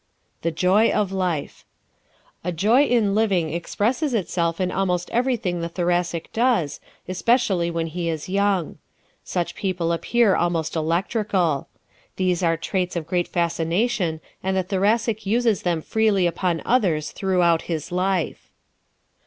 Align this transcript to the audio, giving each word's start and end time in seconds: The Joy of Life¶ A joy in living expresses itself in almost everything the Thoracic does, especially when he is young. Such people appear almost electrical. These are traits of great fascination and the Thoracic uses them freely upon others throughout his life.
The 0.41 0.49
Joy 0.49 0.89
of 0.89 1.11
Life¶ 1.11 1.63
A 2.43 2.51
joy 2.51 2.85
in 2.85 3.13
living 3.13 3.53
expresses 3.53 4.15
itself 4.15 4.59
in 4.59 4.71
almost 4.71 5.11
everything 5.11 5.61
the 5.61 5.69
Thoracic 5.69 6.33
does, 6.33 6.79
especially 7.07 7.69
when 7.69 7.85
he 7.85 8.09
is 8.09 8.27
young. 8.27 8.79
Such 9.23 9.53
people 9.53 9.91
appear 9.91 10.35
almost 10.35 10.75
electrical. 10.75 11.67
These 12.15 12.41
are 12.41 12.57
traits 12.57 12.95
of 12.95 13.05
great 13.05 13.27
fascination 13.27 14.21
and 14.41 14.57
the 14.57 14.63
Thoracic 14.63 15.27
uses 15.27 15.61
them 15.61 15.83
freely 15.83 16.25
upon 16.25 16.63
others 16.65 17.11
throughout 17.11 17.61
his 17.69 17.91
life. 17.91 18.49